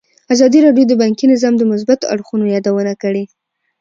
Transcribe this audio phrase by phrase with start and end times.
[0.33, 3.23] ازادي راډیو د بانکي نظام د مثبتو اړخونو یادونه کړې.